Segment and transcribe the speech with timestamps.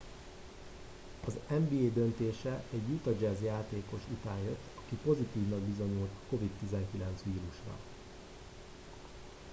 [1.27, 6.79] az nba döntése egy utah jazz játékos után jött aki pozitívnak bizonyult a covid-19
[7.23, 7.77] vírusra